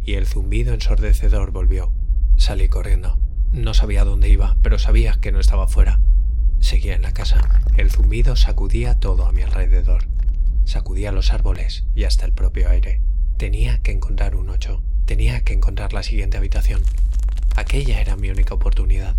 [0.04, 1.92] Y el zumbido ensordecedor volvió.
[2.38, 3.18] Salí corriendo.
[3.52, 6.00] No sabía dónde iba, pero sabía que no estaba fuera.
[6.60, 7.62] Seguía en la casa.
[7.76, 10.06] El zumbido sacudía todo a mi alrededor.
[10.66, 13.02] Sacudía los árboles y hasta el propio aire.
[13.38, 14.82] Tenía que encontrar un ocho.
[15.06, 16.82] Tenía que encontrar la siguiente habitación.
[17.56, 19.16] Aquella era mi única oportunidad.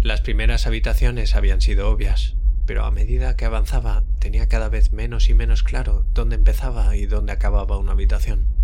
[0.00, 2.36] Las primeras habitaciones habían sido obvias,
[2.66, 7.06] pero a medida que avanzaba tenía cada vez menos y menos claro dónde empezaba y
[7.06, 8.57] dónde acababa una habitación.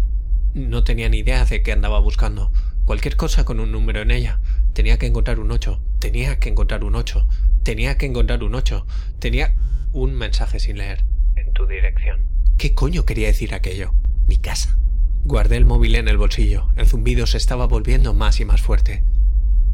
[0.54, 2.52] No tenía ni idea de qué andaba buscando.
[2.84, 4.38] Cualquier cosa con un número en ella.
[4.72, 5.80] Tenía que encontrar un ocho.
[5.98, 7.26] Tenía que encontrar un ocho.
[7.64, 8.86] Tenía que encontrar un ocho.
[9.18, 9.56] Tenía
[9.92, 11.04] un mensaje sin leer.
[11.34, 12.20] En tu dirección.
[12.56, 13.94] ¿Qué coño quería decir aquello?
[14.28, 14.78] ¿Mi casa?
[15.24, 16.68] Guardé el móvil en el bolsillo.
[16.76, 19.02] El zumbido se estaba volviendo más y más fuerte.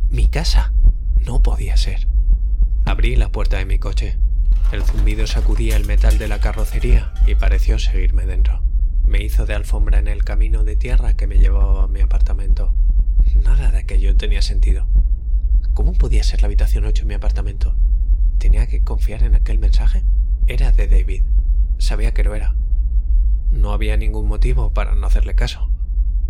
[0.08, 0.72] ¿Mi casa?
[1.26, 2.08] No podía ser.
[2.86, 4.16] Abrí la puerta de mi coche.
[4.72, 8.62] El zumbido sacudía el metal de la carrocería y pareció seguirme dentro.
[9.10, 12.72] Me hizo de alfombra en el camino de tierra que me llevaba a mi apartamento.
[13.42, 14.86] Nada de aquello tenía sentido.
[15.74, 17.74] ¿Cómo podía ser la habitación 8 en mi apartamento?
[18.38, 20.04] ¿Tenía que confiar en aquel mensaje?
[20.46, 21.24] Era de David.
[21.78, 22.54] Sabía que lo era.
[23.50, 25.68] No había ningún motivo para no hacerle caso.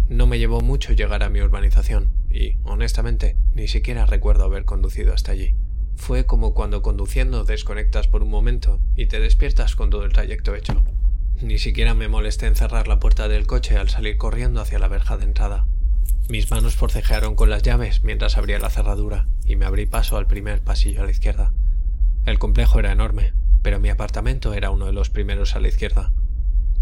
[0.08, 5.12] No me llevó mucho llegar a mi urbanización y, honestamente, ni siquiera recuerdo haber conducido
[5.12, 5.54] hasta allí.
[5.96, 10.54] Fue como cuando conduciendo desconectas por un momento y te despiertas con todo el trayecto
[10.54, 10.82] hecho.
[11.42, 14.88] Ni siquiera me molesté en cerrar la puerta del coche al salir corriendo hacia la
[14.88, 15.66] verja de entrada.
[16.28, 20.26] Mis manos forcejearon con las llaves mientras abría la cerradura y me abrí paso al
[20.26, 21.52] primer pasillo a la izquierda.
[22.26, 26.12] El complejo era enorme, pero mi apartamento era uno de los primeros a la izquierda.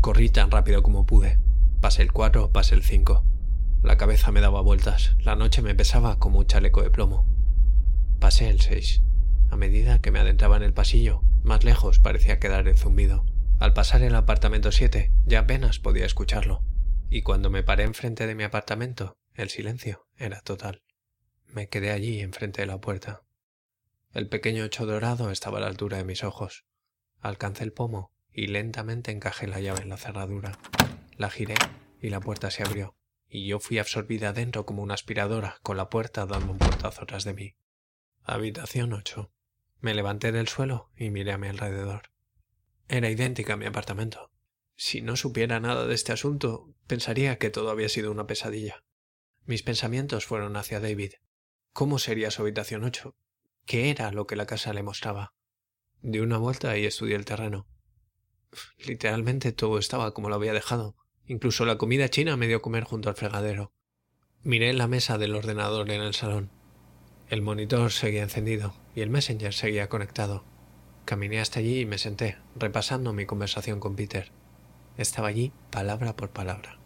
[0.01, 1.38] Corrí tan rápido como pude.
[1.81, 3.25] Pasé el 4, pasé el 5.
[3.85, 7.27] La cabeza me daba vueltas, la noche me pesaba como un chaleco de plomo.
[8.18, 9.03] Pasé el 6.
[9.51, 13.25] A medida que me adentraba en el pasillo, más lejos parecía quedar el zumbido.
[13.59, 16.62] Al pasar el apartamento 7, ya apenas podía escucharlo.
[17.11, 20.83] Y cuando me paré enfrente de mi apartamento, el silencio era total.
[21.47, 23.23] Me quedé allí enfrente de la puerta.
[24.12, 26.66] El pequeño ocho dorado estaba a la altura de mis ojos.
[27.21, 30.59] Alcancé el pomo y lentamente encajé la llave en la cerradura.
[31.16, 31.57] La giré
[32.01, 32.94] y la puerta se abrió
[33.29, 37.25] y yo fui absorbida dentro como una aspiradora, con la puerta dando un portazo tras
[37.25, 37.55] de mí.
[38.25, 39.31] Habitación 8.
[39.81, 42.11] Me levanté del suelo y miré a mi alrededor.
[42.88, 44.31] Era idéntica a mi apartamento.
[44.74, 48.85] Si no supiera nada de este asunto, pensaría que todo había sido una pesadilla.
[49.44, 51.14] Mis pensamientos fueron hacia David.
[51.72, 53.14] ¿Cómo sería su habitación 8?
[53.66, 55.35] ¿Qué era lo que la casa le mostraba?
[56.01, 57.66] Di una vuelta y estudié el terreno.
[58.79, 60.96] Literalmente todo estaba como lo había dejado.
[61.27, 63.72] Incluso la comida china me dio comer junto al fregadero.
[64.42, 66.51] Miré la mesa del ordenador en el salón.
[67.29, 70.44] El monitor seguía encendido y el Messenger seguía conectado.
[71.09, 74.31] Caminé hasta allí y me senté, repasando mi conversación con Peter.
[74.99, 76.77] Estaba allí palabra por palabra.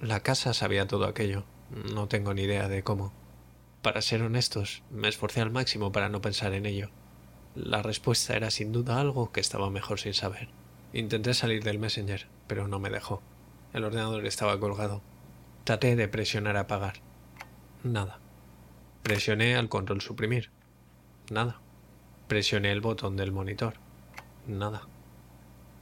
[0.00, 1.44] La casa sabía todo aquello.
[1.92, 3.12] No tengo ni idea de cómo.
[3.82, 6.88] Para ser honestos, me esforcé al máximo para no pensar en ello.
[7.54, 10.48] La respuesta era sin duda algo que estaba mejor sin saber.
[10.94, 13.20] Intenté salir del Messenger, pero no me dejó.
[13.74, 15.02] El ordenador estaba colgado.
[15.64, 17.02] Traté de presionar apagar.
[17.82, 18.20] Nada.
[19.02, 20.48] Presioné al control suprimir.
[21.30, 21.60] Nada.
[22.30, 23.74] Presioné el botón del monitor.
[24.46, 24.86] Nada.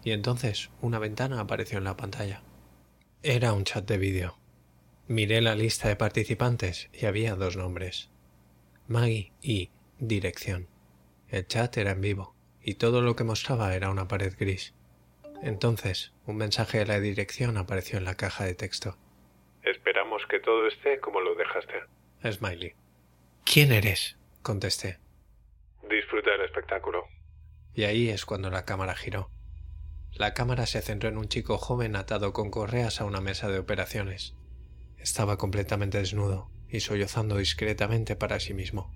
[0.02, 2.42] Y entonces una ventana apareció en la pantalla.
[3.22, 4.38] Era un chat de vídeo.
[5.08, 8.08] Miré la lista de participantes y había dos nombres.
[8.86, 10.68] Maggie y Dirección.
[11.28, 14.72] El chat era en vivo y todo lo que mostraba era una pared gris.
[15.42, 18.96] Entonces, un mensaje de la dirección apareció en la caja de texto.
[19.64, 21.74] Esperamos que todo esté como lo dejaste.
[22.24, 22.72] Smiley.
[23.44, 24.16] ¿Quién eres?
[24.40, 24.98] contesté.
[25.88, 27.04] Disfruta el espectáculo.
[27.74, 29.30] Y ahí es cuando la cámara giró.
[30.12, 33.58] La cámara se centró en un chico joven atado con correas a una mesa de
[33.58, 34.34] operaciones.
[34.98, 38.92] Estaba completamente desnudo y sollozando discretamente para sí mismo.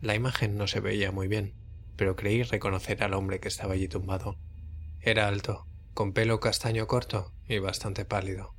[0.00, 1.54] La imagen no se veía muy bien,
[1.96, 4.36] pero creí reconocer al hombre que estaba allí tumbado.
[5.00, 8.54] Era alto, con pelo castaño corto y bastante pálido.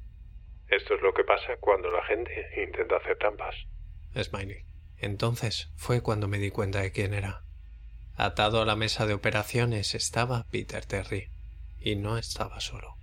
[0.67, 2.31] Esto es lo que pasa cuando la gente
[2.62, 3.55] intenta hacer trampas.
[4.15, 4.65] Smiley.
[4.97, 7.43] Entonces fue cuando me di cuenta de quién era.
[8.15, 11.30] Atado a la mesa de operaciones estaba Peter Terry,
[11.80, 12.95] y no estaba solo.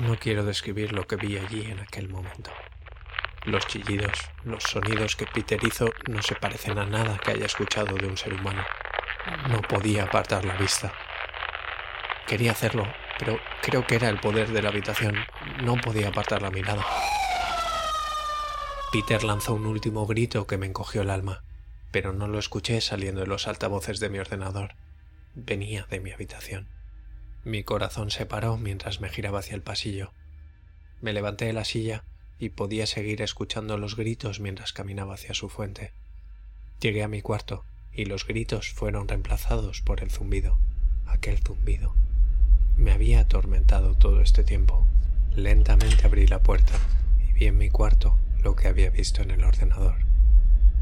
[0.00, 2.50] No quiero describir lo que vi allí en aquel momento.
[3.44, 7.94] Los chillidos, los sonidos que Peter hizo no se parecen a nada que haya escuchado
[7.94, 8.64] de un ser humano.
[9.50, 10.92] No podía apartar la vista.
[12.26, 15.14] Quería hacerlo, pero creo que era el poder de la habitación.
[15.62, 16.84] No podía apartar la mirada.
[18.90, 21.44] Peter lanzó un último grito que me encogió el alma,
[21.90, 24.74] pero no lo escuché saliendo de los altavoces de mi ordenador.
[25.34, 26.68] Venía de mi habitación.
[27.44, 30.12] Mi corazón se paró mientras me giraba hacia el pasillo.
[31.00, 32.04] Me levanté de la silla
[32.38, 35.92] y podía seguir escuchando los gritos mientras caminaba hacia su fuente.
[36.80, 40.58] Llegué a mi cuarto y los gritos fueron reemplazados por el zumbido,
[41.06, 41.94] aquel zumbido.
[42.76, 44.86] Me había atormentado todo este tiempo.
[45.34, 46.74] Lentamente abrí la puerta
[47.26, 50.05] y vi en mi cuarto lo que había visto en el ordenador.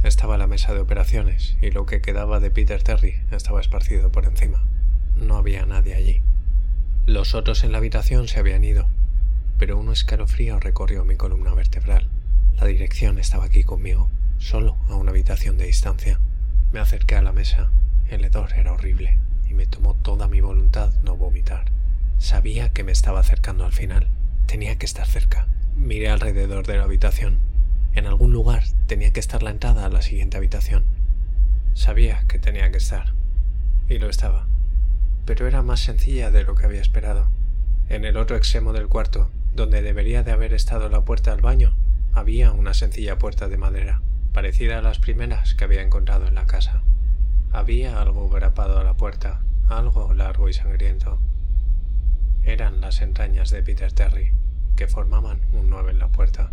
[0.04, 4.26] Estaba la mesa de operaciones y lo que quedaba de Peter Terry estaba esparcido por
[4.26, 4.62] encima.
[5.16, 6.20] No había nadie allí.
[7.06, 8.86] Los otros en la habitación se habían ido,
[9.58, 12.10] pero un escalofrío recorrió mi columna vertebral.
[12.60, 16.20] La dirección estaba aquí conmigo, solo a una habitación de distancia.
[16.70, 17.70] Me acerqué a la mesa.
[18.10, 19.16] El hedor era horrible
[19.48, 21.72] y me tomó toda mi voluntad no vomitar.
[22.18, 24.08] Sabía que me estaba acercando al final.
[24.44, 25.46] Tenía que estar cerca.
[25.74, 27.53] Miré alrededor de la habitación.
[27.94, 30.84] En algún lugar tenía que estar la entrada a la siguiente habitación.
[31.74, 33.12] Sabía que tenía que estar.
[33.88, 34.46] Y lo estaba.
[35.26, 37.28] Pero era más sencilla de lo que había esperado.
[37.88, 41.76] En el otro extremo del cuarto, donde debería de haber estado la puerta al baño,
[42.12, 44.00] había una sencilla puerta de madera,
[44.32, 46.82] parecida a las primeras que había encontrado en la casa.
[47.52, 51.20] Había algo grapado a la puerta, algo largo y sangriento.
[52.42, 54.32] Eran las entrañas de Peter Terry,
[54.74, 56.50] que formaban un 9 en la puerta.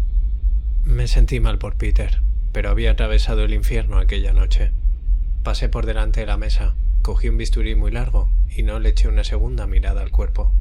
[0.85, 4.71] Me sentí mal por Peter, pero había atravesado el infierno aquella noche.
[5.43, 9.07] Pasé por delante de la mesa, cogí un bisturí muy largo y no le eché
[9.07, 10.51] una segunda mirada al cuerpo.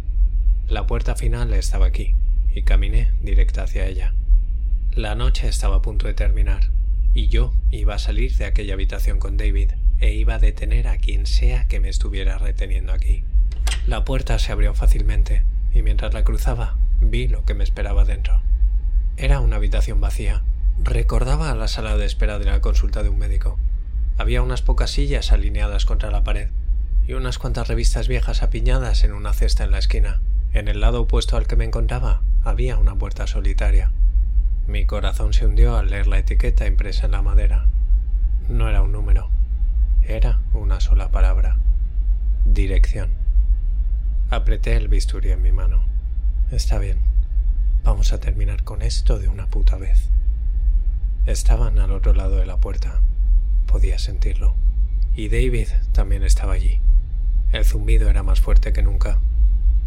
[0.69, 2.15] La puerta final estaba aquí,
[2.55, 4.15] y caminé directa hacia ella.
[4.95, 6.71] La noche estaba a punto de terminar,
[7.15, 10.99] y yo iba a salir de aquella habitación con David, e iba a detener a
[10.99, 13.25] quien sea que me estuviera reteniendo aquí.
[13.87, 18.43] La puerta se abrió fácilmente, y mientras la cruzaba, vi lo que me esperaba dentro.
[19.17, 20.43] Era una habitación vacía.
[20.83, 23.59] Recordaba a la sala de espera de la consulta de un médico.
[24.17, 26.51] Había unas pocas sillas alineadas contra la pared,
[27.07, 30.21] y unas cuantas revistas viejas apiñadas en una cesta en la esquina.
[30.53, 33.93] En el lado opuesto al que me encontraba había una puerta solitaria.
[34.67, 37.67] Mi corazón se hundió al leer la etiqueta impresa en la madera.
[38.49, 39.31] No era un número,
[40.03, 41.57] era una sola palabra.
[42.45, 43.11] Dirección.
[44.31, 45.83] Apreté el bisturí en mi mano.
[46.51, 47.10] Está bien.
[47.85, 50.09] Vamos a terminar con esto de una puta vez.
[51.27, 53.01] Estaban al otro lado de la puerta.
[53.67, 54.55] Podía sentirlo.
[55.17, 56.81] Y David también estaba allí.
[57.53, 59.19] El zumbido era más fuerte que nunca.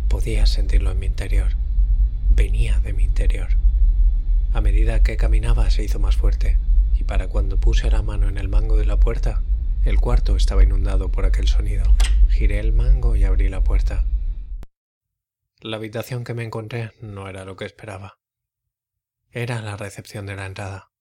[0.10, 1.54] Podía sentirlo en mi interior.
[2.36, 3.50] Venía de mi interior.
[4.54, 6.58] A medida que caminaba se hizo más fuerte,
[7.00, 9.42] y para cuando puse la mano en el mango de la puerta,
[9.86, 11.86] el cuarto estaba inundado por aquel sonido.
[12.30, 14.04] Giré el mango y abrí la puerta.
[15.64, 18.20] La habitación que me encontré no era lo que esperaba.
[19.32, 20.92] Era la recepción de la entrada.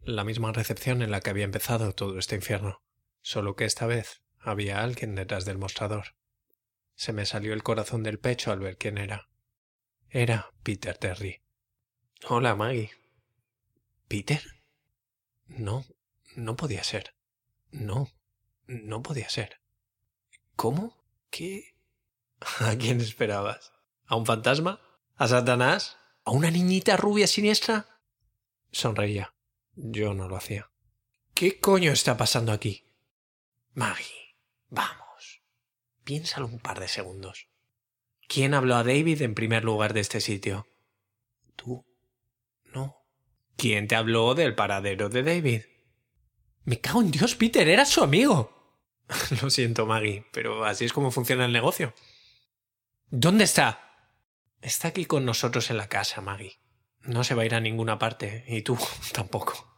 [0.00, 2.82] La misma recepción en la que había empezado todo este infierno,
[3.20, 6.16] solo que esta vez había alguien detrás del mostrador.
[6.96, 9.28] Se me salió el corazón del pecho al ver quién era.
[10.10, 11.40] Era Peter Terry.
[12.28, 12.90] Hola, Maggie.
[14.08, 14.42] ¿Peter?
[15.46, 15.84] No,
[16.34, 17.14] no podía ser.
[17.70, 18.10] No,
[18.66, 19.60] no podía ser.
[20.56, 21.04] ¿Cómo?
[21.30, 21.76] ¿Qué?
[22.58, 23.72] ¿A quién esperabas?
[24.06, 24.80] ¿A un fantasma?
[25.16, 25.96] ¿A Satanás?
[26.24, 27.86] ¿A una niñita rubia siniestra?
[28.70, 29.34] Sonreía.
[29.74, 30.70] Yo no lo hacía.
[31.34, 32.84] ¿Qué coño está pasando aquí?
[33.74, 34.36] Maggie,
[34.68, 35.42] vamos.
[36.04, 37.48] Piénsalo un par de segundos.
[38.28, 40.66] ¿Quién habló a David en primer lugar de este sitio?
[41.56, 41.84] Tú.
[42.64, 42.96] No.
[43.56, 45.62] ¿Quién te habló del paradero de David?
[46.64, 48.78] Me cago en Dios, Peter, era su amigo.
[49.42, 51.92] Lo siento, Maggie, pero así es como funciona el negocio.
[53.10, 53.91] ¿Dónde está?
[54.62, 56.60] Está aquí con nosotros en la casa, Maggie.
[57.00, 58.78] No se va a ir a ninguna parte, y tú
[59.12, 59.76] tampoco.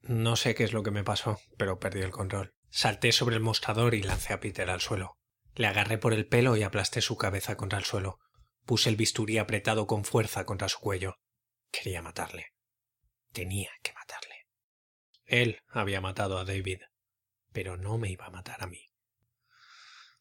[0.00, 2.54] No sé qué es lo que me pasó, pero perdí el control.
[2.70, 5.18] Salté sobre el mostrador y lancé a Peter al suelo.
[5.56, 8.20] Le agarré por el pelo y aplasté su cabeza contra el suelo.
[8.64, 11.16] Puse el bisturí apretado con fuerza contra su cuello.
[11.72, 12.52] Quería matarle.
[13.32, 14.46] Tenía que matarle.
[15.24, 16.80] Él había matado a David,
[17.52, 18.88] pero no me iba a matar a mí.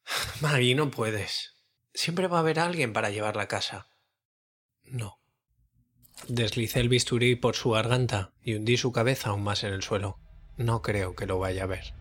[0.41, 1.52] Maggie, no puedes.
[1.93, 3.87] Siempre va a haber alguien para llevarla a casa.
[4.83, 5.19] No.
[6.27, 10.19] Deslicé el bisturí por su garganta y hundí su cabeza aún más en el suelo.
[10.57, 11.93] No creo que lo vaya a ver.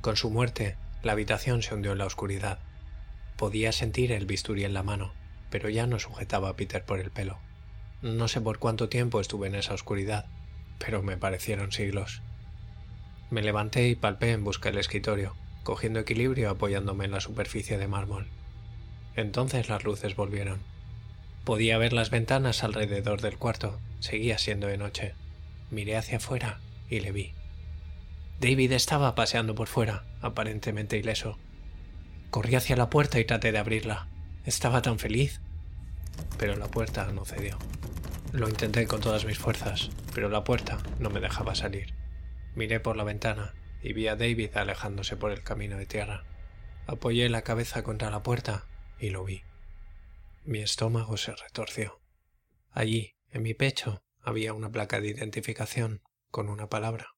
[0.00, 2.58] Con su muerte, la habitación se hundió en la oscuridad.
[3.36, 5.12] Podía sentir el bisturí en la mano,
[5.50, 7.38] pero ya no sujetaba a Peter por el pelo.
[8.02, 10.26] No sé por cuánto tiempo estuve en esa oscuridad,
[10.78, 12.22] pero me parecieron siglos.
[13.30, 17.88] Me levanté y palpé en busca del escritorio, cogiendo equilibrio apoyándome en la superficie de
[17.88, 18.28] mármol.
[19.16, 20.60] Entonces las luces volvieron.
[21.44, 23.80] Podía ver las ventanas alrededor del cuarto.
[23.98, 25.14] Seguía siendo de noche.
[25.70, 27.34] Miré hacia afuera y le vi.
[28.40, 31.38] David estaba paseando por fuera, aparentemente ileso.
[32.30, 34.06] Corrí hacia la puerta y traté de abrirla.
[34.44, 35.40] Estaba tan feliz.
[36.38, 37.58] Pero la puerta no cedió.
[38.32, 41.94] Lo intenté con todas mis fuerzas, pero la puerta no me dejaba salir.
[42.54, 46.24] Miré por la ventana y vi a David alejándose por el camino de tierra.
[46.86, 48.64] Apoyé la cabeza contra la puerta
[49.00, 49.42] y lo vi.
[50.44, 52.00] Mi estómago se retorció.
[52.70, 57.14] Allí, en mi pecho, había una placa de identificación con una palabra.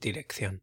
[0.00, 0.62] Dirección.